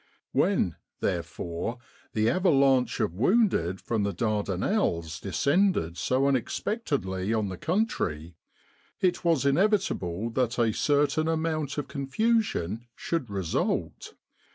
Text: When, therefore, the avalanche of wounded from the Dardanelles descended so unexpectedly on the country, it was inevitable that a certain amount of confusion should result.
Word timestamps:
When, 0.31 0.77
therefore, 0.99 1.77
the 2.13 2.27
avalanche 2.27 2.99
of 2.99 3.13
wounded 3.13 3.79
from 3.79 4.01
the 4.01 4.15
Dardanelles 4.15 5.19
descended 5.19 5.95
so 5.95 6.25
unexpectedly 6.27 7.31
on 7.35 7.49
the 7.49 7.57
country, 7.59 8.35
it 8.99 9.23
was 9.23 9.45
inevitable 9.45 10.31
that 10.31 10.57
a 10.57 10.73
certain 10.73 11.27
amount 11.27 11.77
of 11.77 11.87
confusion 11.87 12.87
should 12.95 13.29
result. 13.29 14.15